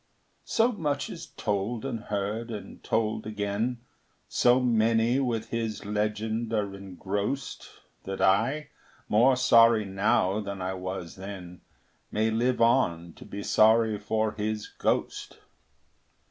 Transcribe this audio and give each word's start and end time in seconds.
So 0.47 0.71
much 0.71 1.11
is 1.11 1.27
told 1.27 1.85
and 1.85 1.99
heard 2.05 2.49
and 2.49 2.83
told 2.83 3.27
again, 3.27 3.81
So 4.27 4.59
many 4.59 5.19
with 5.19 5.49
his 5.49 5.85
legend 5.85 6.51
are 6.53 6.73
engrossed, 6.73 7.69
That 8.05 8.19
I, 8.19 8.69
more 9.07 9.35
sorry 9.35 9.85
now 9.85 10.39
than 10.39 10.59
I 10.59 10.73
was 10.73 11.17
then, 11.17 11.61
May 12.11 12.31
live 12.31 12.59
on 12.59 13.13
to 13.13 13.25
be 13.25 13.43
sorry 13.43 13.99
for 13.99 14.31
his 14.31 14.69
ghost. 14.69 15.37